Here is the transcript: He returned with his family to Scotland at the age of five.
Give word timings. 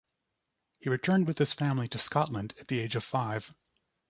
He 0.79 0.89
returned 0.89 1.27
with 1.27 1.37
his 1.37 1.53
family 1.53 1.87
to 1.89 1.99
Scotland 1.99 2.55
at 2.59 2.69
the 2.69 2.79
age 2.79 2.95
of 2.95 3.03
five. 3.03 3.53